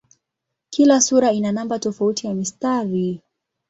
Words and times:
Kila 0.69 1.01
sura 1.01 1.31
ina 1.31 1.51
namba 1.51 1.79
tofauti 1.79 2.27
ya 2.27 2.33
mistari. 2.33 3.21